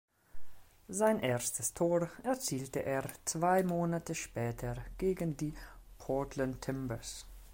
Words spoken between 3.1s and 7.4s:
zwei Monate später gegen die Portland Timbers.